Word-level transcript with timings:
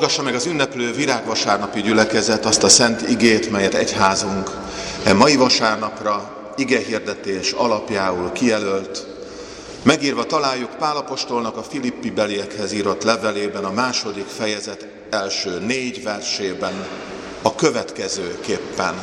Hallgassa 0.00 0.22
meg 0.24 0.34
az 0.34 0.46
ünneplő 0.46 0.92
virágvasárnapi 0.92 1.80
gyülekezet 1.80 2.44
azt 2.44 2.62
a 2.62 2.68
szent 2.68 3.08
igét, 3.08 3.50
melyet 3.50 3.74
egyházunk 3.74 4.50
e 5.04 5.12
mai 5.14 5.36
vasárnapra 5.36 6.36
igehirdetés 6.56 7.52
alapjául 7.52 8.32
kijelölt. 8.32 9.06
Megírva 9.82 10.24
találjuk 10.24 10.76
Pálapostolnak 10.78 11.56
a 11.56 11.62
Filippi 11.62 12.10
beliekhez 12.10 12.72
írott 12.72 13.02
levelében 13.02 13.64
a 13.64 13.72
második 13.72 14.26
fejezet 14.26 14.86
első 15.10 15.58
négy 15.58 16.02
versében 16.02 16.86
a 17.42 17.54
következőképpen. 17.54 18.94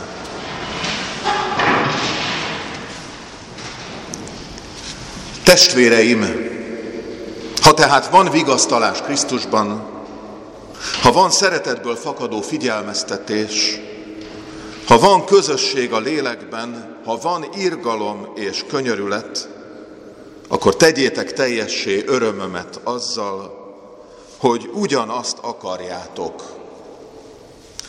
Testvéreim, 5.44 6.26
ha 7.62 7.74
tehát 7.74 8.08
van 8.08 8.30
vigasztalás 8.32 9.02
Krisztusban, 9.02 9.96
ha 11.02 11.12
van 11.12 11.32
szeretetből 11.32 11.96
fakadó 11.96 12.42
figyelmeztetés, 12.42 13.80
ha 14.88 15.00
van 15.00 15.26
közösség 15.26 15.94
a 15.94 16.00
lélekben, 16.00 16.98
ha 17.06 17.18
van 17.18 17.46
irgalom 17.56 18.32
és 18.36 18.66
könyörület, 18.68 19.50
akkor 20.48 20.76
tegyétek 20.76 21.34
teljessé 21.34 22.04
örömömet 22.06 22.80
azzal, 22.84 23.66
hogy 24.38 24.70
ugyanazt 24.74 25.38
akarjátok, 25.42 26.44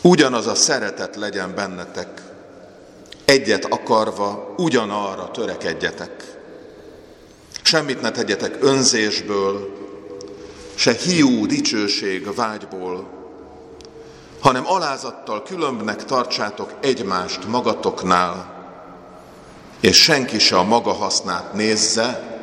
ugyanaz 0.01 0.47
a 0.47 0.55
szeretet 0.55 1.15
legyen 1.15 1.55
bennetek, 1.55 2.21
egyet 3.25 3.65
akarva 3.65 4.53
ugyanarra 4.57 5.31
törekedjetek. 5.31 6.37
Semmit 7.61 8.01
ne 8.01 8.11
tegyetek 8.11 8.57
önzésből, 8.59 9.77
se 10.79 10.93
hiú 10.93 11.45
dicsőség 11.45 12.35
vágyból, 12.35 13.09
hanem 14.39 14.67
alázattal 14.67 15.43
különbnek 15.43 16.05
tartsátok 16.05 16.73
egymást 16.81 17.47
magatoknál, 17.47 18.57
és 19.79 20.01
senki 20.03 20.39
se 20.39 20.57
a 20.57 20.63
maga 20.63 20.91
hasznát 20.91 21.53
nézze, 21.53 22.39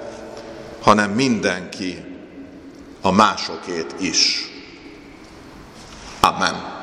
hanem 0.80 1.10
mindenki 1.10 2.04
a 3.00 3.10
másokét 3.10 3.94
is. 3.98 4.50
Amen. 6.20 6.74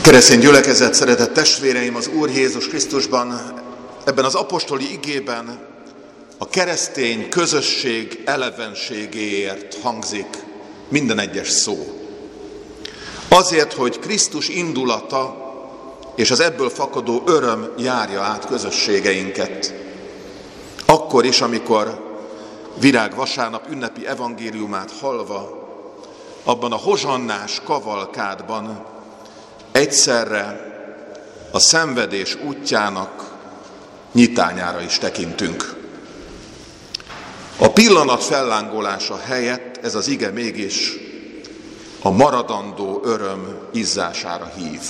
Keresztény 0.00 0.38
gyülekezet, 0.38 0.94
szeretett 0.94 1.32
testvéreim, 1.32 1.96
az 1.96 2.08
Úr 2.08 2.30
Jézus 2.30 2.68
Krisztusban 2.68 3.60
ebben 4.04 4.24
az 4.24 4.34
apostoli 4.34 4.92
igében 4.92 5.66
a 6.38 6.48
keresztény 6.48 7.28
közösség 7.28 8.22
elevenségéért 8.24 9.78
hangzik 9.82 10.44
minden 10.88 11.18
egyes 11.18 11.48
szó. 11.48 11.76
Azért, 13.28 13.72
hogy 13.72 13.98
Krisztus 13.98 14.48
indulata 14.48 15.50
és 16.14 16.30
az 16.30 16.40
ebből 16.40 16.70
fakadó 16.70 17.22
öröm 17.26 17.72
járja 17.78 18.20
át 18.20 18.46
közösségeinket. 18.46 19.74
Akkor 20.86 21.24
is, 21.24 21.40
amikor 21.40 22.10
virág 22.80 23.14
vasárnap 23.14 23.70
ünnepi 23.70 24.06
evangéliumát 24.06 24.90
halva, 25.00 25.60
abban 26.44 26.72
a 26.72 26.76
hozsannás 26.76 27.60
kavalkádban 27.64 28.86
egyszerre 29.72 30.70
a 31.50 31.58
szenvedés 31.58 32.36
útjának 32.44 33.21
nyitányára 34.12 34.80
is 34.80 34.98
tekintünk. 34.98 35.74
A 37.56 37.70
pillanat 37.70 38.24
fellángolása 38.24 39.18
helyett 39.18 39.78
ez 39.82 39.94
az 39.94 40.08
ige 40.08 40.30
mégis 40.30 40.92
a 42.02 42.10
maradandó 42.10 43.00
öröm 43.04 43.58
izzására 43.72 44.52
hív. 44.56 44.80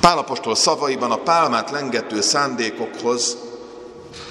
Pálapostól 0.00 0.54
szavaiban 0.54 1.10
a 1.10 1.16
pálmát 1.16 1.70
lengető 1.70 2.20
szándékokhoz 2.20 3.36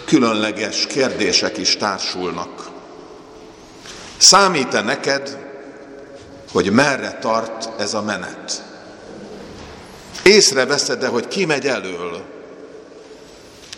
különleges 0.05 0.87
kérdések 0.87 1.57
is 1.57 1.77
társulnak. 1.77 2.69
Számít-e 4.17 4.81
neked, 4.81 5.37
hogy 6.51 6.71
merre 6.71 7.17
tart 7.21 7.69
ez 7.79 7.93
a 7.93 8.01
menet? 8.01 8.63
Észreveszed-e, 10.23 11.07
hogy 11.07 11.27
ki 11.27 11.45
megy 11.45 11.67
elől, 11.67 12.40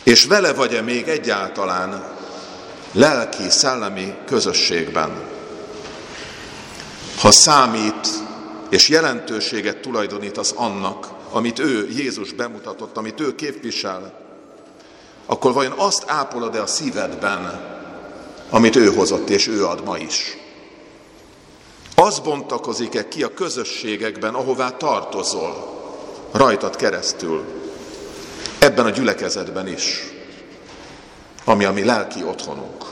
és 0.04 0.26
vele 0.26 0.54
vagy-e 0.54 0.82
még 0.82 1.08
egyáltalán 1.08 2.04
lelki, 2.92 3.50
szellemi 3.50 4.14
közösségben? 4.26 5.12
Ha 7.20 7.32
számít 7.32 8.08
és 8.70 8.90
jelentőséget 8.90 9.78
tulajdonítasz 9.78 10.54
annak, 10.56 11.08
amit 11.32 11.60
ő, 11.60 11.90
Jézus 11.90 12.34
bemutatott, 12.34 12.98
amit 12.98 13.20
ő 13.20 13.36
képvisel, 13.36 14.22
akkor 15.26 15.54
vajon 15.54 15.74
azt 15.78 16.04
ápolod-e 16.08 16.62
a 16.62 16.68
szívedben, 16.68 17.62
amit 18.50 18.76
ő 18.76 18.94
hozott 18.94 19.30
és 19.30 19.48
ő 19.48 19.66
ad 19.66 19.84
ma 19.84 19.98
is? 19.98 20.38
Az 21.96 22.20
bontakozik-e 22.20 23.08
ki 23.08 23.24
a 23.24 23.34
közösségekben, 23.34 24.34
ahová 24.34 24.70
tartozol, 24.70 25.82
rajtad 26.32 26.76
keresztül, 26.76 27.63
ebben 28.64 28.86
a 28.86 28.90
gyülekezetben 28.90 29.68
is, 29.68 30.04
ami 31.44 31.64
a 31.64 31.72
mi 31.72 31.84
lelki 31.84 32.24
otthonunk. 32.24 32.86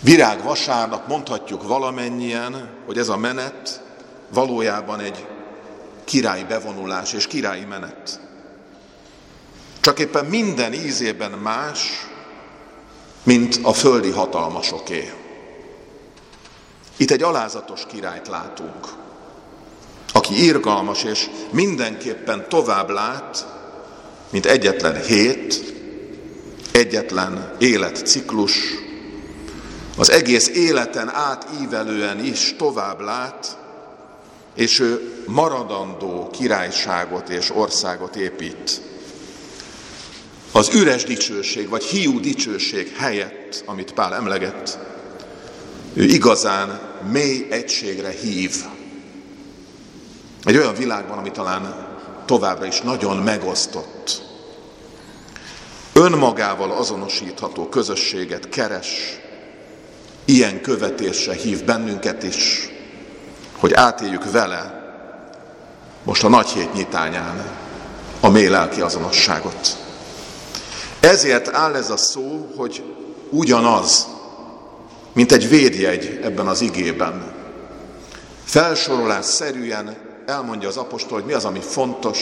Virág 0.00 0.42
vasárnap 0.42 1.08
mondhatjuk 1.08 1.62
valamennyien, 1.62 2.68
hogy 2.86 2.98
ez 2.98 3.08
a 3.08 3.16
menet 3.16 3.82
valójában 4.28 5.00
egy 5.00 5.26
királyi 6.04 6.44
bevonulás 6.44 7.12
és 7.12 7.26
királyi 7.26 7.64
menet. 7.64 8.20
Csak 9.80 9.98
éppen 9.98 10.24
minden 10.24 10.72
ízében 10.72 11.30
más, 11.30 11.90
mint 13.22 13.58
a 13.62 13.72
földi 13.72 14.10
hatalmasoké. 14.10 15.12
Itt 16.96 17.10
egy 17.10 17.22
alázatos 17.22 17.86
királyt 17.86 18.28
látunk, 18.28 19.03
aki 20.16 20.44
irgalmas 20.44 21.04
és 21.04 21.30
mindenképpen 21.50 22.48
tovább 22.48 22.88
lát, 22.88 23.46
mint 24.30 24.46
egyetlen 24.46 25.02
hét, 25.02 25.74
egyetlen 26.72 27.54
életciklus, 27.58 28.52
az 29.96 30.10
egész 30.10 30.48
életen 30.48 31.10
átívelően 31.14 32.24
is 32.24 32.54
tovább 32.58 33.00
lát, 33.00 33.58
és 34.54 34.80
ő 34.80 35.12
maradandó 35.26 36.30
királyságot 36.32 37.28
és 37.28 37.50
országot 37.50 38.16
épít. 38.16 38.80
Az 40.52 40.74
üres 40.74 41.04
dicsőség, 41.04 41.68
vagy 41.68 41.84
hiú 41.84 42.20
dicsőség 42.20 42.96
helyett, 42.96 43.62
amit 43.66 43.92
Pál 43.92 44.14
emlegett, 44.14 44.78
ő 45.92 46.04
igazán 46.04 46.80
mély 47.10 47.46
egységre 47.50 48.10
hív. 48.10 48.54
Egy 50.44 50.56
olyan 50.56 50.74
világban, 50.74 51.18
ami 51.18 51.30
talán 51.30 51.86
továbbra 52.26 52.66
is 52.66 52.80
nagyon 52.80 53.16
megosztott, 53.16 54.22
önmagával 55.92 56.70
azonosítható 56.70 57.68
közösséget 57.68 58.48
keres, 58.48 59.20
ilyen 60.24 60.60
követésre 60.60 61.32
hív 61.32 61.64
bennünket 61.64 62.22
is, 62.22 62.68
hogy 63.58 63.72
átéljük 63.72 64.30
vele 64.30 64.82
most 66.02 66.24
a 66.24 66.28
nagy 66.28 66.48
hét 66.48 66.72
nyitányán 66.72 67.44
a 68.20 68.28
mély 68.28 68.48
lelki 68.48 68.80
azonosságot. 68.80 69.76
Ezért 71.00 71.48
áll 71.48 71.74
ez 71.74 71.90
a 71.90 71.96
szó, 71.96 72.52
hogy 72.56 72.82
ugyanaz, 73.30 74.06
mint 75.12 75.32
egy 75.32 75.48
védjegy 75.48 76.20
ebben 76.22 76.46
az 76.46 76.60
igében. 76.60 77.32
Felsorolás 78.44 79.24
szerűen 79.24 79.96
elmondja 80.26 80.68
az 80.68 80.76
apostol, 80.76 81.18
hogy 81.18 81.26
mi 81.26 81.32
az, 81.32 81.44
ami 81.44 81.60
fontos, 81.60 82.18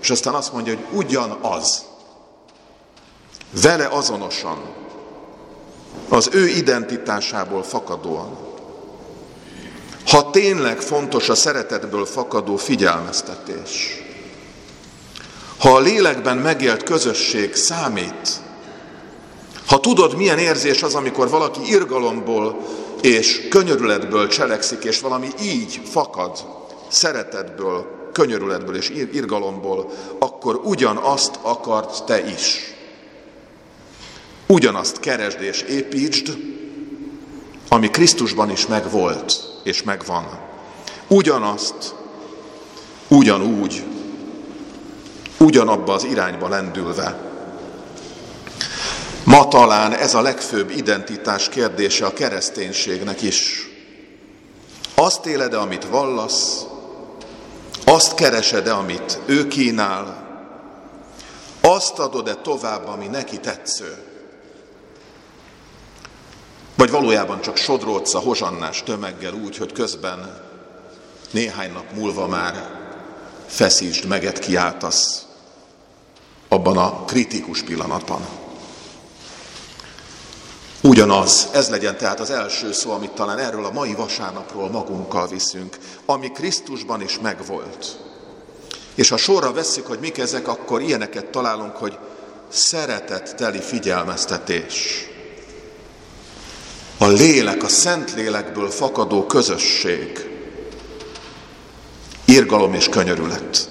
és 0.00 0.10
aztán 0.10 0.34
azt 0.34 0.52
mondja, 0.52 0.74
hogy 0.74 0.96
ugyanaz. 0.96 1.84
Vele 3.62 3.86
azonosan, 3.86 4.58
az 6.08 6.28
ő 6.32 6.46
identitásából 6.48 7.62
fakadóan. 7.62 8.38
Ha 10.06 10.30
tényleg 10.30 10.80
fontos 10.80 11.28
a 11.28 11.34
szeretetből 11.34 12.06
fakadó 12.06 12.56
figyelmeztetés, 12.56 14.02
ha 15.58 15.74
a 15.74 15.80
lélekben 15.80 16.36
megélt 16.36 16.82
közösség 16.82 17.54
számít, 17.54 18.30
ha 19.66 19.80
tudod, 19.80 20.16
milyen 20.16 20.38
érzés 20.38 20.82
az, 20.82 20.94
amikor 20.94 21.28
valaki 21.28 21.60
irgalomból 21.70 22.60
és 23.00 23.48
könyörületből 23.48 24.28
cselekszik, 24.28 24.84
és 24.84 25.00
valami 25.00 25.28
így 25.42 25.80
fakad, 25.90 26.55
szeretetből, 26.88 28.10
könyörületből 28.12 28.76
és 28.76 28.90
irgalomból, 29.12 29.90
akkor 30.18 30.60
ugyanazt 30.64 31.38
akart 31.42 32.04
te 32.04 32.26
is. 32.26 32.74
Ugyanazt 34.46 35.00
keresd 35.00 35.40
és 35.40 35.62
építsd, 35.62 36.36
ami 37.68 37.90
Krisztusban 37.90 38.50
is 38.50 38.66
megvolt 38.66 39.32
és 39.62 39.82
megvan. 39.82 40.38
Ugyanazt, 41.08 41.94
ugyanúgy, 43.08 43.84
ugyanabba 45.38 45.92
az 45.92 46.04
irányba 46.04 46.48
lendülve. 46.48 47.26
Ma 49.24 49.48
talán 49.48 49.92
ez 49.92 50.14
a 50.14 50.20
legfőbb 50.20 50.70
identitás 50.70 51.48
kérdése 51.48 52.06
a 52.06 52.12
kereszténységnek 52.12 53.22
is. 53.22 53.70
Azt 54.94 55.26
éled-e, 55.26 55.60
amit 55.60 55.84
vallasz, 55.84 56.66
azt 57.88 58.14
keresed-e, 58.14 58.74
amit 58.74 59.18
ő 59.26 59.46
kínál, 59.46 60.24
azt 61.60 61.98
adod-e 61.98 62.34
tovább, 62.34 62.86
ami 62.86 63.06
neki 63.06 63.40
tetsző. 63.40 63.96
Vagy 66.74 66.90
valójában 66.90 67.40
csak 67.40 67.56
sodródsz 67.56 68.14
a 68.14 68.18
hozsannás 68.18 68.82
tömeggel 68.82 69.32
úgy, 69.32 69.56
hogy 69.56 69.72
közben 69.72 70.40
néhány 71.30 71.72
nap 71.72 71.92
múlva 71.92 72.26
már 72.26 72.70
feszítsd 73.46 74.06
meget 74.06 74.38
kiáltasz 74.38 75.26
abban 76.48 76.76
a 76.76 77.04
kritikus 77.04 77.62
pillanatban. 77.62 78.45
Ugyanaz, 80.86 81.48
ez 81.52 81.68
legyen 81.68 81.96
tehát 81.96 82.20
az 82.20 82.30
első 82.30 82.72
szó, 82.72 82.90
amit 82.90 83.10
talán 83.10 83.38
erről 83.38 83.64
a 83.64 83.72
mai 83.72 83.94
vasárnapról 83.94 84.70
magunkkal 84.70 85.28
viszünk, 85.28 85.76
ami 86.04 86.30
Krisztusban 86.30 87.02
is 87.02 87.18
megvolt. 87.22 87.98
És 88.94 89.08
ha 89.08 89.16
sorra 89.16 89.52
vesszük, 89.52 89.86
hogy 89.86 89.98
mik 89.98 90.18
ezek, 90.18 90.48
akkor 90.48 90.80
ilyeneket 90.80 91.26
találunk, 91.26 91.76
hogy 91.76 91.98
szeretetteli 92.48 93.60
figyelmeztetés. 93.60 95.06
A 96.98 97.06
lélek, 97.06 97.62
a 97.62 97.68
szent 97.68 98.14
lélekből 98.14 98.70
fakadó 98.70 99.26
közösség. 99.26 100.30
Irgalom 102.24 102.74
és 102.74 102.88
könyörület. 102.88 103.68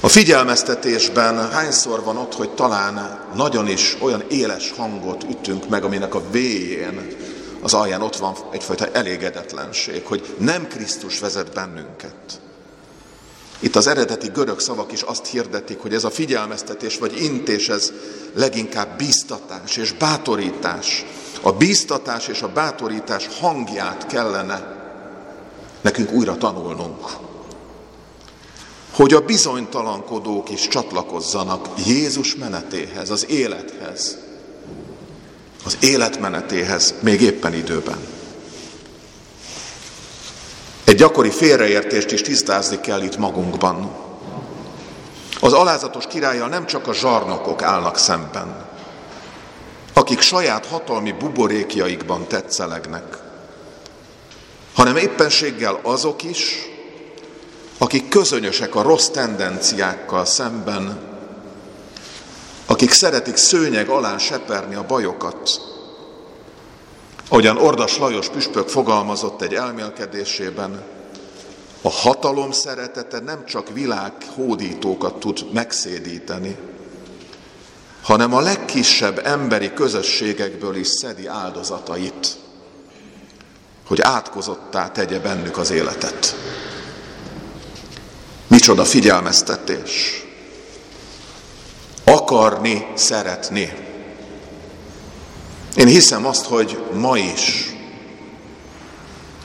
A 0.00 0.08
figyelmeztetésben 0.08 1.50
hányszor 1.50 2.04
van 2.04 2.16
ott, 2.16 2.34
hogy 2.34 2.50
talán 2.50 3.20
nagyon 3.34 3.68
is 3.68 3.96
olyan 4.00 4.24
éles 4.28 4.72
hangot 4.76 5.24
ütünk 5.30 5.68
meg, 5.68 5.84
aminek 5.84 6.14
a 6.14 6.22
végén 6.30 7.16
az 7.62 7.74
alján 7.74 8.02
ott 8.02 8.16
van 8.16 8.34
egyfajta 8.50 8.86
elégedetlenség, 8.92 10.06
hogy 10.06 10.34
nem 10.38 10.68
Krisztus 10.68 11.18
vezet 11.20 11.52
bennünket. 11.52 12.40
Itt 13.58 13.76
az 13.76 13.86
eredeti 13.86 14.28
görög 14.34 14.60
szavak 14.60 14.92
is 14.92 15.02
azt 15.02 15.26
hirdetik, 15.26 15.78
hogy 15.78 15.94
ez 15.94 16.04
a 16.04 16.10
figyelmeztetés 16.10 16.98
vagy 16.98 17.22
intés, 17.22 17.68
ez 17.68 17.92
leginkább 18.34 18.96
bíztatás 18.96 19.76
és 19.76 19.92
bátorítás. 19.92 21.04
A 21.42 21.52
bíztatás 21.52 22.28
és 22.28 22.42
a 22.42 22.52
bátorítás 22.52 23.28
hangját 23.40 24.06
kellene 24.06 24.76
nekünk 25.80 26.12
újra 26.12 26.36
tanulnunk 26.36 27.27
hogy 28.92 29.14
a 29.14 29.20
bizonytalankodók 29.20 30.50
is 30.50 30.68
csatlakozzanak 30.68 31.68
Jézus 31.86 32.34
menetéhez, 32.34 33.10
az 33.10 33.30
élethez, 33.30 34.18
az 35.64 35.76
életmenetéhez 35.80 36.94
még 37.00 37.20
éppen 37.20 37.54
időben. 37.54 37.98
Egy 40.84 40.96
gyakori 40.96 41.30
félreértést 41.30 42.10
is 42.10 42.20
tisztázni 42.20 42.80
kell 42.80 43.02
itt 43.02 43.16
magunkban. 43.16 43.90
Az 45.40 45.52
alázatos 45.52 46.06
királlyal 46.06 46.48
nem 46.48 46.66
csak 46.66 46.86
a 46.86 46.94
zsarnokok 46.94 47.62
állnak 47.62 47.98
szemben, 47.98 48.66
akik 49.92 50.20
saját 50.20 50.66
hatalmi 50.66 51.12
buborékjaikban 51.12 52.26
tetszelegnek, 52.26 53.18
hanem 54.74 54.96
éppenséggel 54.96 55.80
azok 55.82 56.22
is, 56.22 56.56
akik 57.78 58.08
közönösek 58.08 58.74
a 58.74 58.82
rossz 58.82 59.08
tendenciákkal 59.08 60.24
szemben, 60.24 60.98
akik 62.66 62.90
szeretik 62.90 63.36
szőnyeg 63.36 63.88
alá 63.88 64.18
seperni 64.18 64.74
a 64.74 64.86
bajokat. 64.86 65.60
Ahogyan 67.28 67.56
Ordas 67.56 67.98
Lajos 67.98 68.28
püspök 68.28 68.68
fogalmazott 68.68 69.42
egy 69.42 69.54
elmélkedésében, 69.54 70.82
a 71.82 71.90
hatalom 71.90 72.50
szeretete 72.50 73.20
nem 73.20 73.44
csak 73.46 73.68
világ 73.72 74.12
hódítókat 74.34 75.14
tud 75.14 75.52
megszédíteni, 75.52 76.56
hanem 78.02 78.34
a 78.34 78.40
legkisebb 78.40 79.20
emberi 79.24 79.72
közösségekből 79.72 80.76
is 80.76 80.88
szedi 80.88 81.26
áldozatait, 81.26 82.36
hogy 83.86 84.00
átkozottá 84.00 84.90
tegye 84.90 85.18
bennük 85.18 85.58
az 85.58 85.70
életet. 85.70 86.36
Micsoda 88.48 88.84
figyelmeztetés. 88.84 90.22
Akarni, 92.04 92.86
szeretni. 92.94 93.72
Én 95.76 95.86
hiszem 95.86 96.26
azt, 96.26 96.44
hogy 96.44 96.82
ma 96.92 97.18
is, 97.18 97.72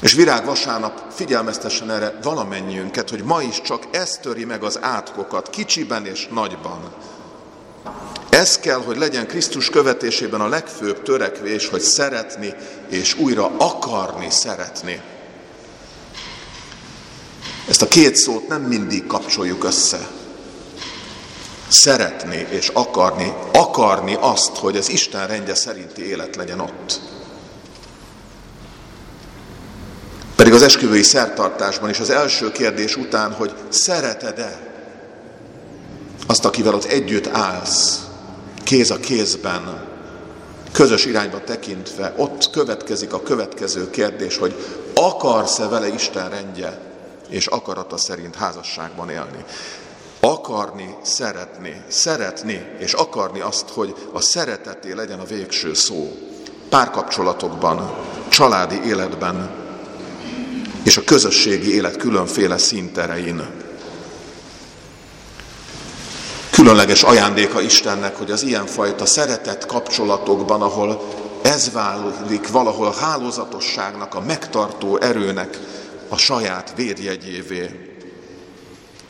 és 0.01 0.13
virág 0.13 0.45
vasárnap 0.45 1.01
figyelmeztessen 1.11 1.91
erre 1.91 2.19
valamennyiünket, 2.23 3.09
hogy 3.09 3.23
ma 3.23 3.41
is 3.41 3.61
csak 3.61 3.83
ez 3.91 4.17
töri 4.21 4.45
meg 4.45 4.63
az 4.63 4.79
átkokat, 4.81 5.49
kicsiben 5.49 6.05
és 6.05 6.27
nagyban. 6.31 6.93
Ez 8.29 8.59
kell, 8.59 8.83
hogy 8.83 8.97
legyen 8.97 9.27
Krisztus 9.27 9.69
követésében 9.69 10.41
a 10.41 10.47
legfőbb 10.47 11.01
törekvés, 11.01 11.67
hogy 11.67 11.81
szeretni 11.81 12.53
és 12.89 13.17
újra 13.17 13.51
akarni 13.57 14.29
szeretni. 14.29 15.01
Ezt 17.73 17.81
a 17.81 17.87
két 17.87 18.15
szót 18.15 18.47
nem 18.47 18.61
mindig 18.61 19.07
kapcsoljuk 19.07 19.63
össze. 19.63 20.07
Szeretni 21.67 22.47
és 22.49 22.67
akarni, 22.73 23.33
akarni 23.53 24.17
azt, 24.19 24.55
hogy 24.55 24.77
az 24.77 24.89
Isten 24.89 25.27
rendje 25.27 25.55
szerinti 25.55 26.07
élet 26.07 26.35
legyen 26.35 26.59
ott. 26.59 26.99
Pedig 30.35 30.53
az 30.53 30.61
esküvői 30.61 31.03
szertartásban 31.03 31.89
is 31.89 31.99
az 31.99 32.09
első 32.09 32.51
kérdés 32.51 32.95
után, 32.95 33.31
hogy 33.31 33.53
szereted-e 33.69 34.59
azt, 36.27 36.45
akivel 36.45 36.73
ott 36.73 36.85
együtt 36.85 37.27
állsz, 37.27 37.99
kéz 38.63 38.91
a 38.91 38.97
kézben, 38.97 39.87
közös 40.71 41.05
irányba 41.05 41.43
tekintve, 41.43 42.13
ott 42.17 42.49
következik 42.49 43.13
a 43.13 43.23
következő 43.23 43.89
kérdés, 43.89 44.37
hogy 44.37 44.55
akarsz-e 44.93 45.67
vele 45.67 45.87
Isten 45.87 46.29
rendje 46.29 46.91
és 47.33 47.47
akarata 47.47 47.97
szerint 47.97 48.35
házasságban 48.35 49.09
élni. 49.09 49.45
Akarni, 50.19 50.95
szeretni, 51.01 51.83
szeretni 51.87 52.75
és 52.79 52.93
akarni 52.93 53.39
azt, 53.39 53.69
hogy 53.69 53.95
a 54.11 54.21
szereteté 54.21 54.91
legyen 54.91 55.19
a 55.19 55.25
végső 55.25 55.73
szó. 55.73 56.17
Párkapcsolatokban, 56.69 57.95
családi 58.29 58.79
életben 58.85 59.51
és 60.83 60.97
a 60.97 61.03
közösségi 61.03 61.73
élet 61.75 61.97
különféle 61.97 62.57
szinterein. 62.57 63.49
Különleges 66.49 67.03
ajándéka 67.03 67.61
Istennek, 67.61 68.17
hogy 68.17 68.31
az 68.31 68.43
ilyenfajta 68.43 69.05
szeretett 69.05 69.65
kapcsolatokban, 69.65 70.61
ahol 70.61 71.03
ez 71.41 71.71
válik 71.71 72.49
valahol 72.51 72.87
a 72.87 72.93
hálózatosságnak, 72.93 74.15
a 74.15 74.21
megtartó 74.21 74.97
erőnek, 74.97 75.59
a 76.13 76.17
saját 76.17 76.73
védjegyévé. 76.75 77.69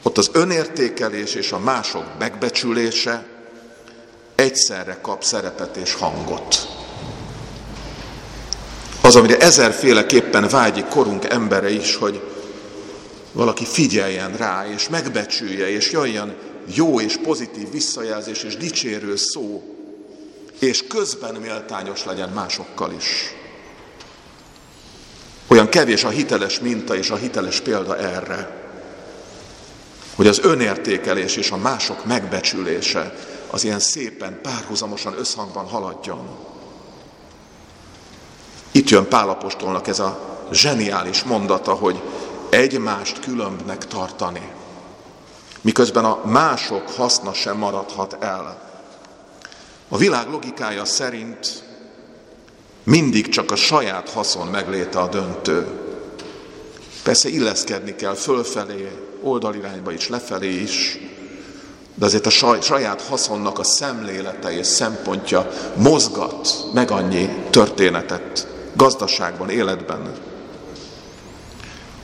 Ott 0.01 0.17
az 0.17 0.29
önértékelés 0.33 1.33
és 1.33 1.51
a 1.51 1.59
mások 1.59 2.05
megbecsülése 2.19 3.25
egyszerre 4.35 4.99
kap 5.01 5.23
szerepet 5.23 5.75
és 5.75 5.93
hangot. 5.93 6.67
Az, 9.01 9.15
amire 9.15 9.37
ezerféleképpen 9.37 10.47
vágyik 10.47 10.85
korunk 10.85 11.25
embere 11.25 11.69
is, 11.69 11.95
hogy 11.95 12.21
valaki 13.31 13.65
figyeljen 13.65 14.37
rá, 14.37 14.67
és 14.67 14.89
megbecsülje, 14.89 15.69
és 15.69 15.91
jöjjön 15.91 16.35
jó 16.65 16.99
és 16.99 17.17
pozitív 17.17 17.71
visszajelzés 17.71 18.43
és 18.43 18.57
dicsérő 18.57 19.15
szó, 19.15 19.63
és 20.59 20.87
közben 20.87 21.35
méltányos 21.35 22.05
legyen 22.05 22.29
másokkal 22.29 22.93
is. 22.97 23.33
Olyan 25.53 25.69
kevés 25.69 26.03
a 26.03 26.09
hiteles 26.09 26.59
minta 26.59 26.95
és 26.95 27.09
a 27.09 27.15
hiteles 27.15 27.59
példa 27.59 27.97
erre, 27.97 28.61
hogy 30.15 30.27
az 30.27 30.39
önértékelés 30.39 31.35
és 31.35 31.51
a 31.51 31.57
mások 31.57 32.05
megbecsülése 32.05 33.13
az 33.49 33.63
ilyen 33.63 33.79
szépen, 33.79 34.39
párhuzamosan 34.41 35.17
összhangban 35.17 35.65
haladjon. 35.65 36.29
Itt 38.71 38.89
jön 38.89 39.07
Pálapostolnak 39.07 39.87
ez 39.87 39.99
a 39.99 40.19
zseniális 40.51 41.23
mondata, 41.23 41.73
hogy 41.73 42.01
egymást 42.49 43.19
különbnek 43.19 43.87
tartani, 43.87 44.51
miközben 45.61 46.05
a 46.05 46.21
mások 46.25 46.89
haszna 46.89 47.33
sem 47.33 47.57
maradhat 47.57 48.17
el. 48.19 48.71
A 49.89 49.97
világ 49.97 50.29
logikája 50.29 50.85
szerint 50.85 51.63
mindig 52.83 53.29
csak 53.29 53.51
a 53.51 53.55
saját 53.55 54.09
haszon 54.09 54.47
megléte 54.47 54.99
a 54.99 55.07
döntő. 55.07 55.67
Persze 57.03 57.29
illeszkedni 57.29 57.95
kell 57.95 58.13
fölfelé, 58.13 58.91
oldalirányba 59.21 59.91
is, 59.91 60.09
lefelé 60.09 60.61
is, 60.61 60.99
de 61.95 62.05
azért 62.05 62.25
a 62.25 62.59
saját 62.61 63.01
haszonnak 63.01 63.59
a 63.59 63.63
szemlélete 63.63 64.57
és 64.57 64.67
szempontja 64.67 65.49
mozgat 65.75 66.65
meg 66.73 66.91
annyi 66.91 67.29
történetet 67.49 68.47
gazdaságban, 68.73 69.49
életben. 69.49 70.11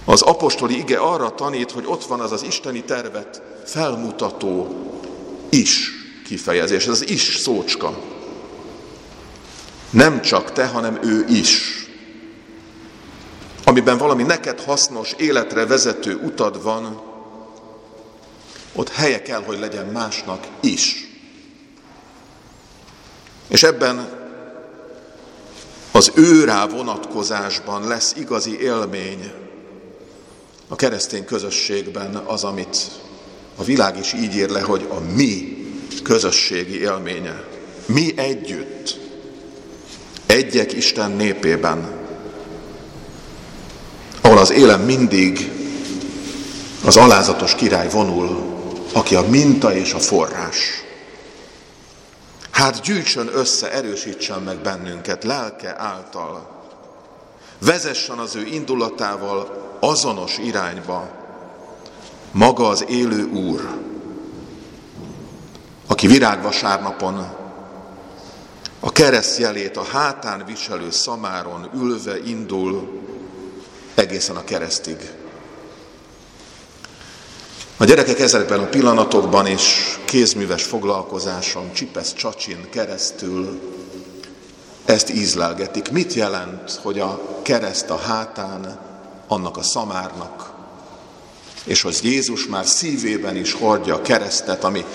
Az 0.06 0.22
apostoli 0.22 0.78
ige 0.78 0.98
arra 0.98 1.30
tanít, 1.30 1.72
hogy 1.72 1.84
ott 1.86 2.06
van 2.06 2.20
az 2.20 2.32
az 2.32 2.44
isteni 2.44 2.84
tervet 2.84 3.42
felmutató 3.66 4.76
is 5.50 5.92
kifejezés, 6.26 6.84
ez 6.84 6.92
az 6.92 7.10
is 7.10 7.38
szócska. 7.38 7.98
Nem 9.90 10.22
csak 10.22 10.52
te, 10.52 10.68
hanem 10.68 11.00
ő 11.04 11.26
is. 11.30 11.74
Amiben 13.64 13.98
valami 13.98 14.24
neked 14.24 14.60
hasznos, 14.60 15.14
életre 15.18 15.66
vezető 15.66 16.16
utad 16.16 16.64
van, 16.64 17.02
ott 18.74 18.90
helye 18.90 19.22
kell, 19.22 19.44
hogy 19.44 19.60
legyen 19.60 19.86
másnak 19.86 20.48
is. 20.60 21.08
És 23.48 23.64
ebben 23.64 24.10
az 25.92 26.12
őrá 26.16 26.68
vonatkozásban 26.68 27.88
lesz 27.88 28.14
igazi 28.18 28.60
élmény 28.60 29.32
a 30.68 30.76
keresztény 30.76 31.26
közösségben 31.26 32.16
az, 32.16 32.44
amit 32.44 32.78
a 33.56 33.64
világ 33.64 33.98
is 33.98 34.14
így 34.14 34.36
ír 34.36 34.50
le, 34.50 34.62
hogy 34.62 34.88
a 34.90 35.00
mi 35.00 35.58
közösségi 36.04 36.80
élménye. 36.80 37.44
Mi 37.86 38.18
együtt, 38.18 39.00
egyek 40.30 40.74
Isten 40.74 41.12
népében, 41.12 41.92
ahol 44.22 44.38
az 44.38 44.52
élem 44.52 44.82
mindig 44.82 45.52
az 46.86 46.98
alázatos 46.98 47.56
király 47.56 47.90
vonul, 47.90 48.58
aki 48.94 49.16
a 49.16 49.22
minta 49.30 49.76
és 49.76 49.94
a 49.94 50.00
forrás. 50.00 50.84
Hát 52.52 52.82
gyűjtsön 52.82 53.30
össze, 53.34 53.72
erősítsen 53.72 54.42
meg 54.42 54.58
bennünket 54.58 55.24
lelke 55.24 55.76
által. 55.78 56.50
Vezessen 57.60 58.18
az 58.18 58.36
ő 58.36 58.46
indulatával 58.46 59.78
azonos 59.80 60.38
irányba 60.38 61.10
maga 62.32 62.68
az 62.68 62.86
élő 62.88 63.24
Úr, 63.24 63.70
aki 65.88 66.08
virágvasárnapon 66.08 67.38
a 68.80 68.92
keresztjelét 68.92 69.78
a 69.78 69.84
hátán 69.84 70.46
viselő 70.46 70.92
szamáron 70.92 71.70
ülve 71.74 72.18
indul 72.26 73.02
egészen 73.96 74.36
a 74.36 74.44
keresztig. 74.44 74.98
A 77.78 77.86
gyerekek 77.86 78.20
ezekben 78.20 78.60
a 78.60 78.68
pillanatokban 78.68 79.46
és 79.46 79.98
kézműves 80.06 80.64
foglalkozáson, 80.64 81.74
csipesz 81.74 82.14
csacsin 82.14 82.70
keresztül 82.70 83.60
ezt 84.86 85.10
ízlelgetik. 85.10 85.92
Mit 85.92 86.14
jelent, 86.14 86.80
hogy 86.82 87.00
a 87.00 87.40
kereszt 87.42 87.90
a 87.90 87.98
hátán 87.98 88.80
annak 89.28 89.58
a 89.58 89.64
szamárnak, 89.64 90.54
és 91.64 91.82
hogy 91.82 92.00
Jézus 92.02 92.48
már 92.48 92.66
szívében 92.66 93.36
is 93.36 93.54
hordja 93.54 93.96
a 93.96 94.02
keresztet, 94.02 94.64
ami 94.64 94.86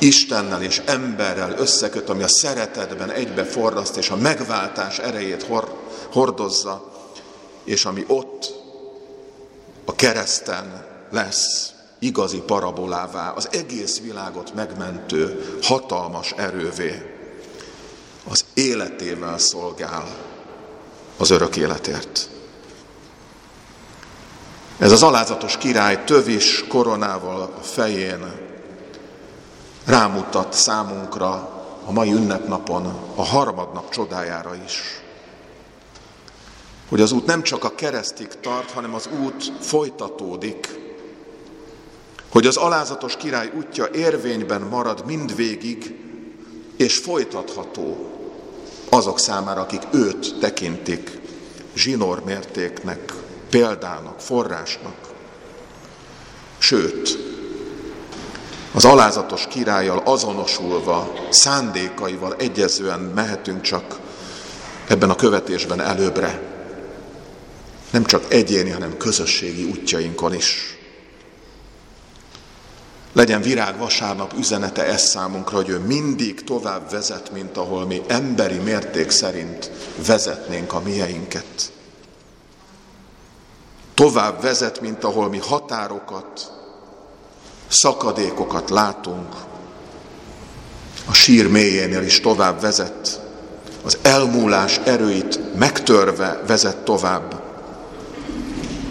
Istennel 0.00 0.62
és 0.62 0.82
emberrel 0.84 1.58
összeköt, 1.58 2.08
ami 2.08 2.22
a 2.22 2.28
szeretetben 2.28 3.10
egybe 3.10 3.44
és 3.96 4.10
a 4.10 4.16
megváltás 4.16 4.98
erejét 4.98 5.46
hordozza, 6.12 6.92
és 7.64 7.84
ami 7.84 8.04
ott 8.06 8.54
a 9.84 9.94
kereszten 9.94 10.84
lesz 11.10 11.72
igazi 11.98 12.38
parabolává, 12.38 13.30
az 13.30 13.48
egész 13.52 14.00
világot 14.00 14.54
megmentő, 14.54 15.58
hatalmas 15.62 16.32
erővé, 16.36 17.14
az 18.28 18.44
életével 18.54 19.38
szolgál 19.38 20.08
az 21.16 21.30
örök 21.30 21.56
életért. 21.56 22.28
Ez 24.78 24.92
az 24.92 25.02
alázatos 25.02 25.56
király 25.56 26.04
tövis 26.04 26.64
koronával 26.68 27.40
a 27.40 27.62
fején 27.62 28.49
rámutat 29.84 30.52
számunkra 30.52 31.60
a 31.84 31.92
mai 31.92 32.12
ünnepnapon 32.12 32.86
a 33.14 33.24
harmadnap 33.24 33.90
csodájára 33.90 34.54
is. 34.64 35.00
Hogy 36.88 37.00
az 37.00 37.12
út 37.12 37.26
nem 37.26 37.42
csak 37.42 37.64
a 37.64 37.74
keresztig 37.74 38.28
tart, 38.40 38.70
hanem 38.70 38.94
az 38.94 39.08
út 39.22 39.52
folytatódik. 39.60 40.78
Hogy 42.30 42.46
az 42.46 42.56
alázatos 42.56 43.16
király 43.16 43.50
útja 43.56 43.88
érvényben 43.92 44.60
marad 44.60 45.02
mindvégig, 45.06 45.98
és 46.76 46.96
folytatható 46.96 48.10
azok 48.88 49.18
számára, 49.18 49.60
akik 49.60 49.82
őt 49.92 50.38
tekintik 50.40 51.20
zsinórmértéknek, 51.74 53.14
példának, 53.50 54.20
forrásnak. 54.20 54.96
Sőt, 56.58 57.18
az 58.72 58.84
alázatos 58.84 59.46
királlyal 59.48 60.02
azonosulva, 60.04 61.12
szándékaival 61.30 62.34
egyezően 62.34 63.00
mehetünk 63.00 63.60
csak 63.60 63.98
ebben 64.86 65.10
a 65.10 65.14
követésben 65.14 65.80
előbbre. 65.80 66.40
Nem 67.90 68.04
csak 68.04 68.32
egyéni, 68.32 68.70
hanem 68.70 68.96
közösségi 68.96 69.64
útjainkon 69.64 70.34
is. 70.34 70.78
Legyen 73.12 73.42
virág 73.42 73.78
vasárnap 73.78 74.32
üzenete 74.38 74.84
ez 74.84 75.02
számunkra, 75.02 75.56
hogy 75.56 75.68
ő 75.68 75.78
mindig 75.78 76.44
tovább 76.44 76.90
vezet, 76.90 77.32
mint 77.32 77.56
ahol 77.56 77.86
mi 77.86 78.02
emberi 78.06 78.58
mérték 78.58 79.10
szerint 79.10 79.70
vezetnénk 80.06 80.72
a 80.72 80.80
mieinket 80.80 81.72
tovább 84.00 84.42
vezet, 84.42 84.80
mint 84.80 85.04
ahol 85.04 85.28
mi 85.28 85.38
határokat, 85.38 86.52
szakadékokat 87.70 88.70
látunk. 88.70 89.34
A 91.08 91.12
sír 91.12 91.48
mélyénél 91.48 92.02
is 92.02 92.20
tovább 92.20 92.60
vezet, 92.60 93.20
az 93.84 93.98
elmúlás 94.02 94.80
erőit 94.84 95.58
megtörve 95.58 96.42
vezet 96.46 96.76
tovább. 96.76 97.42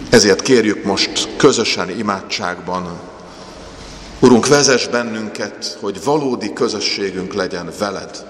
Ezért 0.09 0.41
kérjük 0.41 0.83
most 0.83 1.36
közösen 1.38 1.89
imádságban, 1.89 3.00
Urunk, 4.21 4.48
vezess 4.48 4.88
bennünket, 4.88 5.77
hogy 5.81 6.03
valódi 6.03 6.53
közösségünk 6.53 7.33
legyen 7.33 7.71
veled 7.79 8.25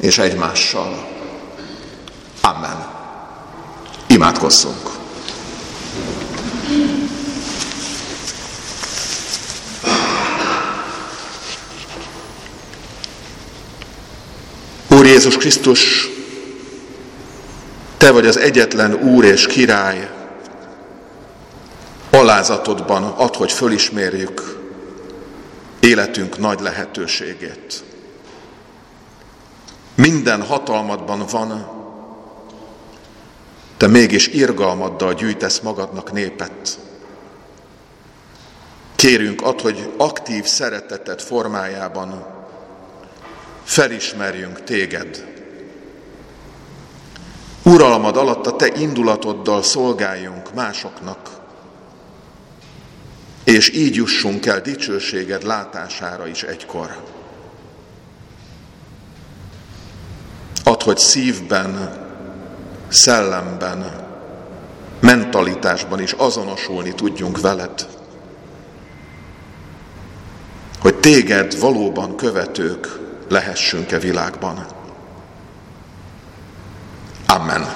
és 0.00 0.18
egymással. 0.18 1.08
Amen. 2.40 2.86
Imádkozzunk. 4.06 4.90
Jézus 15.12 15.36
Krisztus, 15.36 16.10
Te 17.96 18.10
vagy 18.10 18.26
az 18.26 18.36
egyetlen 18.36 18.94
Úr 18.94 19.24
és 19.24 19.46
Király, 19.46 20.10
alázatodban 22.10 23.02
ad, 23.02 23.36
hogy 23.36 23.52
fölismérjük 23.52 24.58
életünk 25.80 26.38
nagy 26.38 26.60
lehetőségét. 26.60 27.84
Minden 29.94 30.42
hatalmadban 30.42 31.24
van, 31.30 31.68
te 33.76 33.86
mégis 33.86 34.26
irgalmaddal 34.26 35.14
gyűjtesz 35.14 35.60
magadnak 35.60 36.12
népet. 36.12 36.78
Kérünk 38.94 39.42
ad, 39.42 39.60
hogy 39.60 39.92
aktív 39.96 40.44
szeretetet 40.44 41.22
formájában 41.22 42.40
felismerjünk 43.64 44.64
téged. 44.64 45.26
Uralmad 47.62 48.16
alatt 48.16 48.46
a 48.46 48.56
te 48.56 48.66
indulatoddal 48.76 49.62
szolgáljunk 49.62 50.54
másoknak, 50.54 51.30
és 53.44 53.72
így 53.74 53.94
jussunk 53.94 54.46
el 54.46 54.60
dicsőséged 54.60 55.42
látására 55.42 56.26
is 56.26 56.42
egykor. 56.42 56.96
Add, 60.64 60.82
hogy 60.82 60.98
szívben, 60.98 62.00
szellemben, 62.88 64.06
mentalitásban 65.00 66.00
is 66.00 66.12
azonosulni 66.12 66.94
tudjunk 66.94 67.40
veled. 67.40 67.88
Hogy 70.80 70.94
téged 70.94 71.58
valóban 71.60 72.16
követők 72.16 73.01
lehessünk-e 73.32 73.98
világban. 73.98 74.66
Amen. 77.26 77.74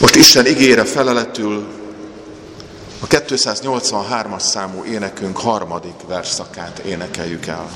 Most 0.00 0.14
Isten 0.14 0.46
igére 0.46 0.84
feleletül 0.84 1.66
a 3.00 3.06
283-as 3.06 4.40
számú 4.40 4.84
énekünk 4.84 5.38
harmadik 5.38 6.06
verszakát 6.06 6.78
énekeljük 6.78 7.46
el. 7.46 7.68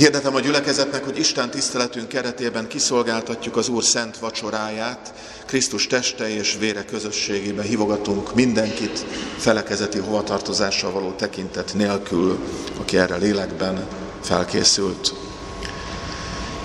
Hirdetem 0.00 0.34
a 0.34 0.40
gyülekezetnek, 0.40 1.04
hogy 1.04 1.18
Isten 1.18 1.50
tiszteletünk 1.50 2.08
keretében 2.08 2.68
kiszolgáltatjuk 2.68 3.56
az 3.56 3.68
Úr 3.68 3.84
szent 3.84 4.18
vacsoráját, 4.18 5.14
Krisztus 5.46 5.86
teste 5.86 6.28
és 6.28 6.56
vére 6.58 6.84
közösségébe 6.84 7.62
hívogatunk 7.62 8.34
mindenkit 8.34 9.04
felekezeti 9.36 9.98
hovatartozással 9.98 10.92
való 10.92 11.10
tekintet 11.10 11.74
nélkül, 11.74 12.38
aki 12.80 12.98
erre 12.98 13.16
lélekben 13.16 13.86
felkészült. 14.22 15.14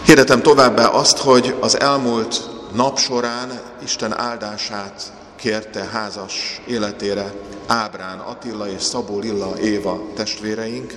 Hirdetem 0.06 0.42
továbbá 0.42 0.88
azt, 0.88 1.18
hogy 1.18 1.56
az 1.60 1.80
elmúlt 1.80 2.50
nap 2.74 2.98
során 3.00 3.62
Isten 3.84 4.18
áldását 4.18 5.14
kérte 5.36 5.84
házas 5.84 6.62
életére 6.68 7.34
Ábrán 7.68 8.20
Attila 8.20 8.68
és 8.68 8.82
Szabó 8.82 9.20
Lilla 9.20 9.60
Éva 9.60 10.02
testvéreink, 10.16 10.94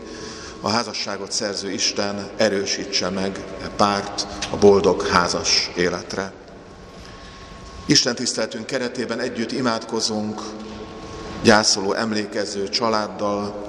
a 0.61 0.69
házasságot 0.69 1.33
szerző 1.33 1.71
Isten 1.71 2.31
erősítse 2.37 3.09
meg 3.09 3.45
e 3.65 3.69
párt 3.77 4.27
a 4.50 4.57
boldog 4.57 5.07
házas 5.07 5.71
életre. 5.77 6.33
Isten 7.87 8.14
tiszteltünk 8.14 8.66
keretében 8.66 9.21
együtt 9.21 9.53
imádkozunk 9.53 10.40
gyászoló 11.42 11.92
emlékező 11.92 12.68
családdal, 12.68 13.68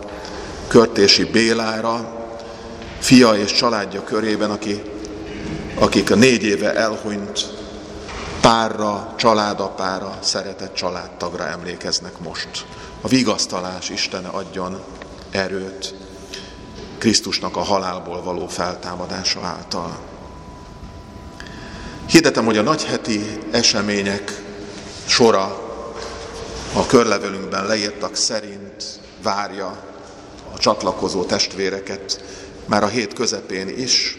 Körtési 0.67 1.23
Bélára, 1.23 2.18
fia 2.99 3.35
és 3.35 3.51
családja 3.51 4.03
körében, 4.03 4.51
aki, 4.51 4.81
akik 5.75 6.11
a 6.11 6.15
négy 6.15 6.43
éve 6.43 6.75
elhunyt 6.75 7.53
párra, 8.41 9.13
családapára, 9.17 10.17
szeretett 10.21 10.73
családtagra 10.73 11.47
emlékeznek 11.47 12.19
most. 12.19 12.65
A 13.01 13.07
vigasztalás 13.07 13.89
Istene 13.89 14.27
adjon 14.27 14.81
erőt, 15.31 15.95
Krisztusnak 16.97 17.55
a 17.55 17.63
halálból 17.63 18.23
való 18.23 18.47
feltámadása 18.47 19.39
által. 19.43 19.97
Hirdetem, 22.05 22.45
hogy 22.45 22.57
a 22.57 22.61
nagyheti 22.61 23.39
események 23.51 24.41
sora 25.05 25.67
a 26.73 26.85
körlevelünkben 26.85 27.65
leírtak 27.65 28.15
szerint 28.15 28.99
várja 29.23 29.77
a 30.53 30.57
csatlakozó 30.57 31.23
testvéreket 31.23 32.23
már 32.69 32.83
a 32.83 32.87
hét 32.87 33.13
közepén 33.13 33.67
is. 33.67 34.17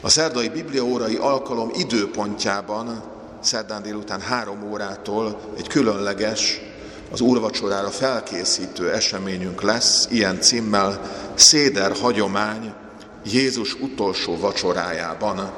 A 0.00 0.08
szerdai 0.08 0.48
bibliaórai 0.48 1.16
alkalom 1.16 1.70
időpontjában, 1.74 3.02
szerdán 3.42 3.82
délután 3.82 4.20
három 4.20 4.62
órától 4.70 5.40
egy 5.56 5.66
különleges 5.66 6.60
az 7.10 7.20
úrvacsorára 7.20 7.90
felkészítő 7.90 8.92
eseményünk 8.92 9.62
lesz, 9.62 10.06
ilyen 10.10 10.40
címmel 10.40 11.00
Széder 11.34 11.92
hagyomány 11.92 12.72
Jézus 13.24 13.74
utolsó 13.74 14.36
vacsorájában, 14.38 15.50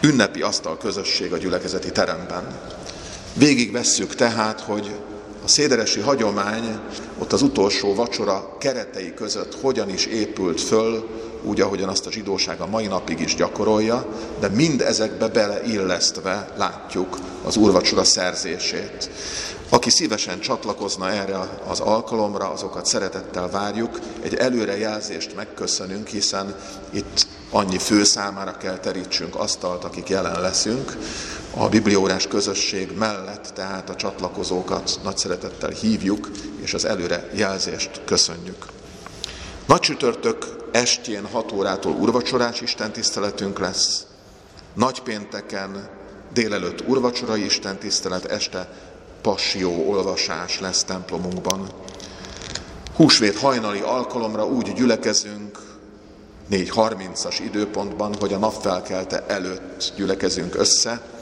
ünnepi 0.00 0.42
asztal 0.42 0.76
közösség 0.76 1.32
a 1.32 1.36
gyülekezeti 1.36 1.92
teremben. 1.92 2.60
Végig 3.32 3.72
vesszük 3.72 4.14
tehát, 4.14 4.60
hogy 4.60 4.94
a 5.46 5.48
széderesi 5.48 6.00
hagyomány 6.00 6.78
ott 7.18 7.32
az 7.32 7.42
utolsó 7.42 7.94
vacsora 7.94 8.56
keretei 8.58 9.14
között 9.14 9.60
hogyan 9.60 9.88
is 9.88 10.06
épült 10.06 10.60
föl, 10.60 11.08
úgy, 11.42 11.60
ahogyan 11.60 11.88
azt 11.88 12.06
a 12.06 12.12
zsidóság 12.12 12.60
a 12.60 12.66
mai 12.66 12.86
napig 12.86 13.20
is 13.20 13.34
gyakorolja, 13.34 14.06
de 14.40 14.48
mind 14.48 14.80
ezekbe 14.80 15.28
beleillesztve 15.28 16.48
látjuk 16.56 17.18
az 17.44 17.56
úrvacsora 17.56 18.04
szerzését. 18.04 19.10
Aki 19.68 19.90
szívesen 19.90 20.40
csatlakozna 20.40 21.10
erre 21.10 21.38
az 21.68 21.80
alkalomra, 21.80 22.50
azokat 22.50 22.86
szeretettel 22.86 23.50
várjuk. 23.50 24.00
Egy 24.22 24.34
előrejelzést 24.34 25.34
megköszönünk, 25.36 26.08
hiszen 26.08 26.54
itt 26.90 27.26
annyi 27.50 27.78
fő 27.78 28.04
számára 28.04 28.56
kell 28.56 28.78
terítsünk 28.78 29.36
asztalt, 29.36 29.84
akik 29.84 30.08
jelen 30.08 30.40
leszünk. 30.40 30.96
A 31.58 31.68
bibliórás 31.68 32.26
közösség 32.26 32.92
mellett 32.98 33.50
tehát 33.54 33.90
a 33.90 33.96
csatlakozókat 33.96 35.00
nagy 35.02 35.16
szeretettel 35.16 35.70
hívjuk, 35.70 36.30
és 36.62 36.74
az 36.74 36.84
előrejelzést 36.84 38.00
köszönjük. 38.04 38.66
Nagy 39.66 39.80
csütörtök 39.80 40.56
estjén 40.72 41.26
6 41.32 41.52
órától 41.52 41.92
urvacsorás 41.92 42.60
istentiszteletünk 42.60 43.58
lesz, 43.58 44.06
nagypénteken 44.74 45.88
délelőtt 46.32 46.88
urvacsorai 46.88 47.44
istentisztelet, 47.44 48.24
este 48.24 48.68
passió 49.22 49.90
olvasás 49.90 50.60
lesz 50.60 50.84
templomunkban. 50.84 51.68
Húsvét 52.96 53.38
hajnali 53.38 53.80
alkalomra 53.80 54.46
úgy 54.46 54.72
gyülekezünk, 54.72 55.58
4.30-as 56.50 57.38
időpontban, 57.44 58.14
hogy 58.20 58.32
a 58.32 58.38
napfelkelte 58.38 59.24
előtt 59.26 59.92
gyülekezünk 59.96 60.54
össze. 60.54 61.14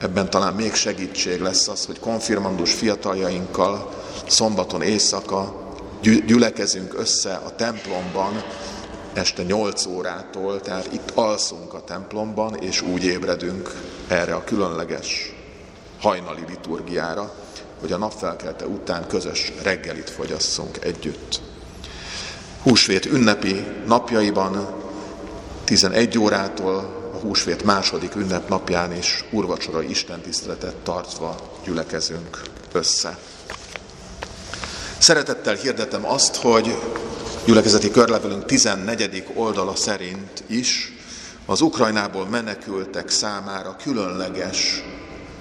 Ebben 0.00 0.30
talán 0.30 0.54
még 0.54 0.74
segítség 0.74 1.40
lesz 1.40 1.68
az, 1.68 1.86
hogy 1.86 1.98
konfirmandus 1.98 2.72
fiataljainkkal 2.72 3.92
szombaton 4.26 4.82
éjszaka 4.82 5.68
gyülekezünk 6.00 6.98
össze 6.98 7.34
a 7.34 7.54
templomban, 7.54 8.42
este 9.12 9.42
8 9.42 9.86
órától, 9.86 10.60
tehát 10.60 10.92
itt 10.92 11.10
alszunk 11.14 11.74
a 11.74 11.84
templomban, 11.84 12.56
és 12.56 12.80
úgy 12.82 13.04
ébredünk 13.04 13.74
erre 14.08 14.34
a 14.34 14.44
különleges 14.44 15.34
hajnali 16.00 16.44
liturgiára, 16.48 17.34
hogy 17.80 17.92
a 17.92 17.98
napfelkelte 17.98 18.66
után 18.66 19.06
közös 19.06 19.52
reggelit 19.62 20.10
fogyasszunk 20.10 20.84
együtt. 20.84 21.40
Húsvét 22.62 23.06
ünnepi 23.06 23.64
napjaiban 23.86 24.68
11 25.64 26.18
órától 26.18 26.99
húsvét 27.20 27.64
második 27.64 28.14
ünnepnapján 28.14 28.96
is 28.96 29.24
úrvacsorai 29.30 29.90
istentiszteletet 29.90 30.74
tartva 30.74 31.58
gyülekezünk 31.64 32.40
össze. 32.72 33.18
Szeretettel 34.98 35.54
hirdetem 35.54 36.06
azt, 36.06 36.36
hogy 36.36 36.78
gyülekezeti 37.44 37.90
körlevelünk 37.90 38.44
14. 38.44 39.24
oldala 39.34 39.74
szerint 39.74 40.44
is 40.46 40.92
az 41.46 41.60
Ukrajnából 41.60 42.26
menekültek 42.26 43.08
számára 43.08 43.76
különleges 43.82 44.82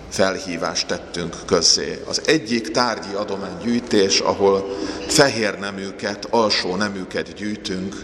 felhívást 0.10 0.88
tettünk 0.88 1.36
közzé. 1.46 2.04
Az 2.08 2.22
egyik 2.26 2.72
tárgyi 2.72 3.14
adománygyűjtés, 3.14 4.20
ahol 4.20 4.78
fehér 5.08 5.60
neműket, 5.60 6.26
alsó 6.30 6.76
neműket 6.76 7.34
gyűjtünk 7.34 7.96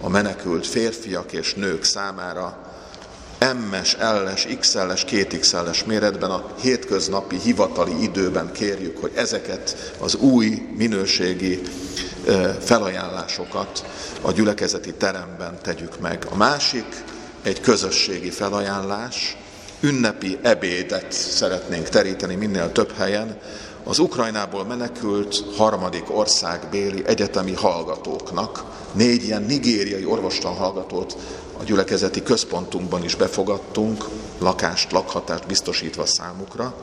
a 0.00 0.08
menekült 0.08 0.66
férfiak 0.66 1.32
és 1.32 1.54
nők 1.54 1.84
számára, 1.84 2.61
M-es, 3.42 3.96
L-es, 3.96 4.46
XL-es, 4.60 5.04
2XL-es 5.08 5.84
méretben 5.86 6.30
a 6.30 6.46
hétköznapi 6.60 7.38
hivatali 7.38 8.02
időben 8.02 8.52
kérjük, 8.52 8.98
hogy 8.98 9.12
ezeket 9.14 9.92
az 9.98 10.14
új 10.14 10.68
minőségi 10.76 11.60
felajánlásokat 12.60 13.84
a 14.20 14.32
gyülekezeti 14.32 14.92
teremben 14.92 15.58
tegyük 15.62 16.00
meg. 16.00 16.26
A 16.30 16.36
másik 16.36 17.04
egy 17.42 17.60
közösségi 17.60 18.30
felajánlás, 18.30 19.36
ünnepi 19.80 20.38
ebédet 20.42 21.12
szeretnénk 21.12 21.88
teríteni 21.88 22.34
minél 22.34 22.72
több 22.72 22.92
helyen, 22.96 23.36
az 23.84 23.98
Ukrajnából 23.98 24.64
menekült 24.64 25.44
harmadik 25.56 26.16
országbéli 26.16 27.02
egyetemi 27.06 27.52
hallgatóknak, 27.52 28.64
négy 28.92 29.24
ilyen 29.24 29.42
nigériai 29.42 30.04
orvostan 30.04 30.54
hallgatót 30.54 31.16
a 31.62 31.64
gyülekezeti 31.64 32.22
központunkban 32.22 33.04
is 33.04 33.14
befogadtunk, 33.14 34.08
lakást, 34.38 34.92
lakhatást 34.92 35.46
biztosítva 35.46 36.06
számukra, 36.06 36.74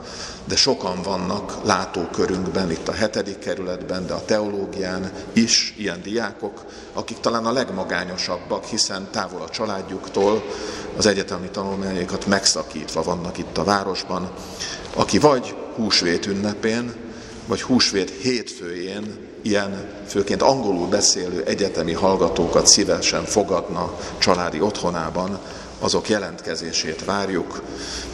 de 0.44 0.56
sokan 0.56 1.02
vannak 1.02 1.64
látókörünkben, 1.64 2.70
itt 2.70 2.88
a 2.88 2.92
hetedik 2.92 3.38
kerületben, 3.38 4.06
de 4.06 4.12
a 4.12 4.24
teológián 4.24 5.12
is 5.32 5.74
ilyen 5.78 6.02
diákok, 6.02 6.64
akik 6.92 7.20
talán 7.20 7.46
a 7.46 7.52
legmagányosabbak, 7.52 8.64
hiszen 8.64 9.08
távol 9.10 9.42
a 9.42 9.50
családjuktól, 9.50 10.44
az 10.96 11.06
egyetemi 11.06 11.48
tanulmányaikat 11.50 12.26
megszakítva 12.26 13.02
vannak 13.02 13.38
itt 13.38 13.58
a 13.58 13.64
városban, 13.64 14.30
aki 14.94 15.18
vagy 15.18 15.54
húsvét 15.76 16.26
ünnepén, 16.26 17.09
vagy 17.50 17.62
húsvét 17.62 18.12
hétfőjén 18.22 19.18
ilyen 19.42 19.88
főként 20.08 20.42
angolul 20.42 20.88
beszélő 20.88 21.42
egyetemi 21.46 21.92
hallgatókat 21.92 22.66
szívesen 22.66 23.24
fogadna 23.24 23.98
családi 24.18 24.60
otthonában, 24.60 25.38
azok 25.78 26.08
jelentkezését 26.08 27.04
várjuk. 27.04 27.62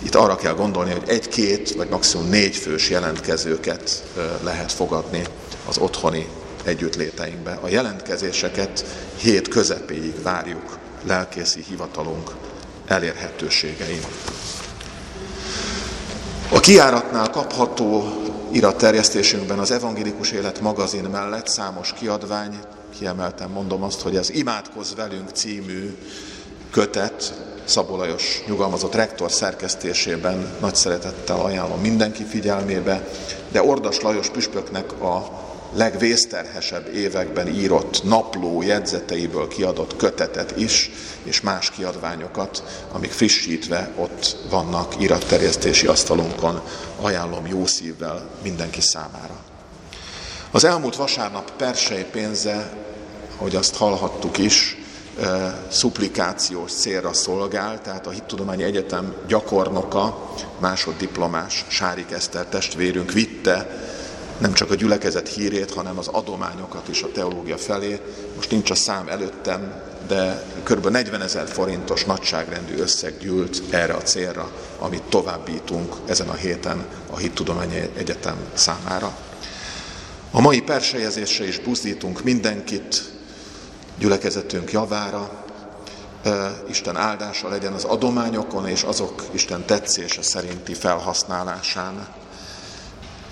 Itt 0.02 0.14
arra 0.14 0.36
kell 0.36 0.54
gondolni, 0.54 0.92
hogy 0.92 1.02
egy-két 1.06 1.74
vagy 1.74 1.88
maximum 1.88 2.28
négy 2.28 2.56
fős 2.56 2.90
jelentkezőket 2.90 4.04
lehet 4.42 4.72
fogadni 4.72 5.22
az 5.68 5.78
otthoni 5.78 6.28
együttléteinkbe. 6.64 7.58
A 7.62 7.68
jelentkezéseket 7.68 8.84
hét 9.16 9.48
közepéig 9.48 10.22
várjuk 10.22 10.78
lelkészi 11.06 11.64
hivatalunk 11.68 12.30
elérhetőségein. 12.86 14.00
A 16.52 16.60
kiáratnál 16.60 17.30
kapható 17.30 18.22
iratterjesztésünkben 18.50 19.58
az 19.58 19.70
Evangélikus 19.70 20.32
Élet 20.32 20.60
magazin 20.60 21.04
mellett 21.04 21.46
számos 21.46 21.92
kiadvány, 21.92 22.58
kiemelten 22.98 23.50
mondom 23.50 23.82
azt, 23.82 24.00
hogy 24.00 24.16
az 24.16 24.32
Imádkozz 24.32 24.94
velünk 24.94 25.28
című 25.30 25.96
kötet 26.70 27.44
Szabó 27.64 27.96
Lajos 27.96 28.42
nyugalmazott 28.46 28.94
rektor 28.94 29.30
szerkesztésében 29.32 30.46
nagy 30.60 30.74
szeretettel 30.74 31.40
ajánlom 31.40 31.80
mindenki 31.80 32.24
figyelmébe, 32.24 33.08
de 33.52 33.62
Ordas 33.62 34.00
Lajos 34.00 34.28
püspöknek 34.28 34.92
a 35.02 35.44
legvészterhesebb 35.72 36.94
években 36.94 37.48
írott 37.48 38.04
napló 38.04 38.62
jegyzeteiből 38.62 39.48
kiadott 39.48 39.96
kötetet 39.96 40.56
is, 40.56 40.90
és 41.22 41.40
más 41.40 41.70
kiadványokat, 41.70 42.62
amik 42.92 43.10
frissítve 43.10 43.90
ott 43.96 44.36
vannak 44.50 45.00
iratterjesztési 45.00 45.86
asztalunkon, 45.86 46.60
ajánlom 47.00 47.46
jó 47.46 47.66
szívvel 47.66 48.28
mindenki 48.42 48.80
számára. 48.80 49.36
Az 50.50 50.64
elmúlt 50.64 50.96
vasárnap 50.96 51.50
persei 51.56 52.04
pénze, 52.04 52.72
ahogy 53.36 53.56
azt 53.56 53.76
hallhattuk 53.76 54.38
is, 54.38 54.76
szuplikációs 55.68 56.72
célra 56.72 57.12
szolgál, 57.12 57.80
tehát 57.82 58.06
a 58.06 58.10
Hittudományi 58.10 58.62
Egyetem 58.62 59.14
gyakornoka, 59.26 60.32
másoddiplomás 60.58 61.64
Sárik 61.68 62.10
Eszter 62.10 62.46
testvérünk 62.46 63.12
vitte 63.12 63.80
nem 64.38 64.52
csak 64.52 64.70
a 64.70 64.74
gyülekezet 64.74 65.28
hírét, 65.28 65.72
hanem 65.72 65.98
az 65.98 66.08
adományokat 66.08 66.88
is 66.88 67.02
a 67.02 67.12
teológia 67.12 67.58
felé. 67.58 68.00
Most 68.36 68.50
nincs 68.50 68.70
a 68.70 68.74
szám 68.74 69.08
előttem, 69.08 69.82
de 70.06 70.44
kb. 70.62 70.86
40 70.86 71.22
ezer 71.22 71.48
forintos 71.48 72.04
nagyságrendű 72.04 72.76
összeg 72.76 73.18
gyűlt 73.18 73.62
erre 73.70 73.94
a 73.94 74.02
célra, 74.02 74.50
amit 74.78 75.02
továbbítunk 75.02 75.94
ezen 76.06 76.28
a 76.28 76.34
héten 76.34 76.86
a 77.10 77.16
Hittudományi 77.16 77.90
Egyetem 77.96 78.36
számára. 78.54 79.16
A 80.30 80.40
mai 80.40 80.60
persejezésre 80.60 81.46
is 81.46 81.58
buzdítunk 81.58 82.22
mindenkit, 82.22 83.02
gyülekezetünk 83.98 84.72
javára, 84.72 85.44
Isten 86.68 86.96
áldása 86.96 87.48
legyen 87.48 87.72
az 87.72 87.84
adományokon 87.84 88.68
és 88.68 88.82
azok 88.82 89.22
Isten 89.32 89.64
tetszése 89.64 90.22
szerinti 90.22 90.74
felhasználásán. 90.74 92.06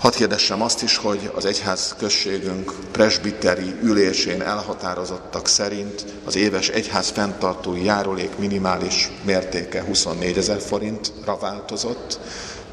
Hadd 0.05 0.15
kérdessem 0.15 0.61
azt 0.61 0.83
is, 0.83 0.97
hogy 0.97 1.31
az 1.35 1.45
egyház 1.45 1.95
községünk 1.97 2.73
presbiteri 2.91 3.75
ülésén 3.83 4.41
elhatározottak 4.41 5.47
szerint 5.47 6.05
az 6.25 6.35
éves 6.35 6.69
egyház 6.69 7.09
fenntartói 7.09 7.83
járulék 7.83 8.37
minimális 8.37 9.11
mértéke 9.23 9.83
24 9.83 10.37
ezer 10.37 10.59
forintra 10.59 11.37
változott. 11.37 12.19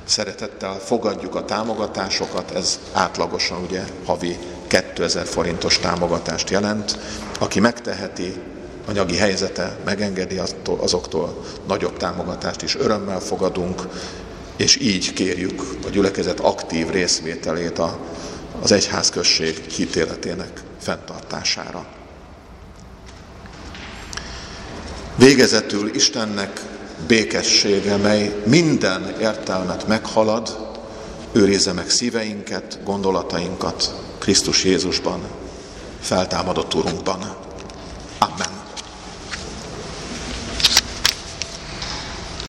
Szeretettel 0.04 0.78
fogadjuk 0.78 1.34
a 1.34 1.44
támogatásokat, 1.44 2.50
ez 2.50 2.78
átlagosan 2.92 3.62
ugye 3.62 3.82
havi 4.04 4.38
2000 4.66 5.26
forintos 5.26 5.78
támogatást 5.78 6.50
jelent. 6.50 6.98
Aki 7.38 7.60
megteheti, 7.60 8.32
anyagi 8.88 9.16
helyzete 9.16 9.76
megengedi 9.84 10.40
azoktól 10.78 11.44
nagyobb 11.66 11.96
támogatást 11.96 12.62
is 12.62 12.76
örömmel 12.76 13.20
fogadunk, 13.20 13.82
és 14.56 14.76
így 14.80 15.12
kérjük 15.12 15.62
a 15.86 15.88
gyülekezet 15.88 16.40
aktív 16.40 16.88
részvételét 16.88 17.78
a, 17.78 17.98
az 18.62 18.72
egyházközség 18.72 19.56
hitéletének 19.56 20.60
fenntartására. 20.80 21.86
Végezetül 25.16 25.94
Istennek 25.94 26.60
békessége, 27.06 27.96
mely 27.96 28.42
minden 28.46 29.16
értelmet 29.20 29.86
meghalad, 29.86 30.70
őrizze 31.32 31.72
meg 31.72 31.90
szíveinket, 31.90 32.78
gondolatainkat 32.84 33.94
Krisztus 34.18 34.64
Jézusban, 34.64 35.20
feltámadott 36.00 36.74
Urunkban. 36.74 37.36